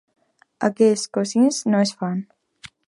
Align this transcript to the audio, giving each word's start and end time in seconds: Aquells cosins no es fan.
Aquells 0.67 1.03
cosins 1.19 1.61
no 1.73 1.85
es 1.89 1.95
fan. 2.01 2.21